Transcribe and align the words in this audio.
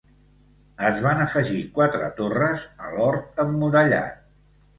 Es 0.87 0.95
van 1.07 1.21
afegir 1.25 1.59
quatre 1.75 2.07
torres 2.21 2.65
a 2.87 2.91
l'hort 2.95 3.45
emmurallat. 3.45 4.19